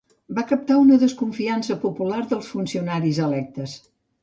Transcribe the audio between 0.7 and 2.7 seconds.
una desconfiança popular dels